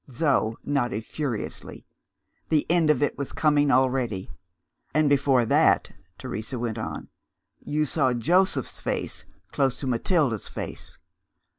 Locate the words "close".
9.51-9.77